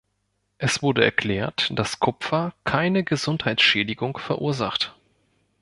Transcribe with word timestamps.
Es 0.57 0.81
wurde 0.81 1.03
erklärt, 1.05 1.69
dass 1.77 1.99
Kupfer 1.99 2.55
keine 2.63 3.03
Gesundheitsschädigung 3.03 4.17
verursacht. 4.17 4.95